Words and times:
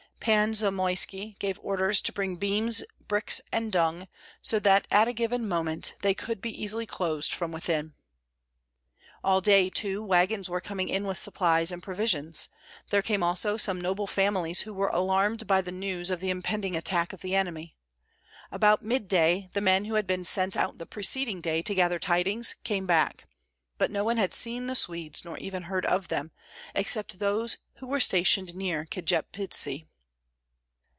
Pan 0.21 0.53
Zamoyski 0.53 1.35
gave 1.39 1.57
orders 1.63 1.99
to 2.01 2.11
bring 2.13 2.35
beams, 2.35 2.83
bricks, 3.07 3.41
and 3.51 3.71
dung, 3.71 4.07
so 4.39 4.59
at 4.63 4.87
a 4.91 5.13
given 5.13 5.47
moment 5.47 5.95
they 6.03 6.13
could 6.13 6.39
be 6.41 6.63
easily 6.63 6.85
closed 6.85 7.33
from 7.33 7.51
within. 7.51 7.95
All 9.23 9.41
day, 9.41 9.71
too, 9.71 10.03
wagons 10.03 10.47
were 10.47 10.61
coming 10.61 10.89
in 10.89 11.05
with 11.07 11.17
supplies 11.17 11.71
and 11.71 11.81
provisions; 11.81 12.49
there 12.91 13.01
came 13.01 13.23
also 13.23 13.57
some 13.57 13.81
noble 13.81 14.05
families 14.05 14.59
who 14.61 14.75
were 14.75 14.89
alarmed 14.89 15.47
by 15.47 15.59
the 15.59 15.71
news 15.71 16.11
of 16.11 16.19
the 16.19 16.29
impending 16.29 16.75
attack 16.77 17.13
of 17.13 17.21
the 17.21 17.33
enemy. 17.33 17.75
About 18.51 18.83
midday 18.83 19.49
the 19.53 19.59
men 19.61 19.85
who 19.85 19.95
had 19.95 20.05
been 20.05 20.23
sent 20.23 20.55
out 20.55 20.77
the 20.77 20.85
preceding 20.85 21.41
day 21.41 21.63
to 21.63 21.73
gather 21.73 21.97
tidings 21.97 22.53
came 22.63 22.85
back; 22.85 23.27
but 23.79 23.89
no 23.89 24.03
one 24.03 24.17
had 24.17 24.35
seen 24.35 24.67
the 24.67 24.75
Swedes 24.75 25.25
nor 25.25 25.39
even 25.39 25.63
heard 25.63 25.85
of 25.87 26.09
them, 26.09 26.29
except 26.75 27.17
those 27.17 27.57
who 27.77 27.87
were 27.87 27.99
stationed 27.99 28.53
near 28.53 28.85
Kjepitsi. 28.85 29.87